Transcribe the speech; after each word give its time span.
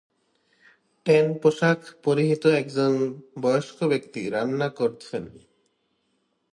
Tan 1.05 1.27
পোশাক 1.41 1.79
পরিহিত 2.03 2.43
একজন 2.61 2.93
বয়স্ক 3.41 3.77
ব্যক্তি 3.83 4.21
রান্না 4.29 4.67
করছেন। 4.69 5.23